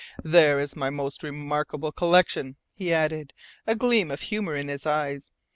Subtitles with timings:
[0.39, 3.33] "there is my most remarkable collection," he added,
[3.67, 5.29] a gleam of humour in his eyes.